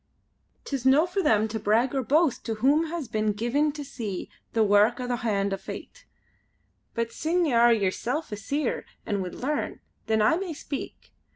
"'Tis 0.65 0.83
no 0.83 1.05
for 1.05 1.21
them 1.21 1.47
to 1.47 1.59
brag 1.59 1.93
or 1.93 2.01
boast 2.01 2.43
to 2.43 2.55
whom 2.55 2.87
has 2.87 3.07
been 3.07 3.33
given 3.33 3.71
to 3.71 3.83
see 3.85 4.31
the 4.53 4.63
wark 4.63 4.99
o' 4.99 5.05
the 5.05 5.17
hand 5.17 5.53
o' 5.53 5.57
Fate. 5.57 6.07
But 6.95 7.11
sine 7.11 7.45
ye 7.45 7.53
are 7.53 7.71
yerself 7.71 8.31
a 8.31 8.35
Seer 8.35 8.83
an' 9.05 9.21
would 9.21 9.35
learn, 9.35 9.79
then 10.07 10.19
I 10.19 10.37
may 10.37 10.53
speak. 10.55 11.13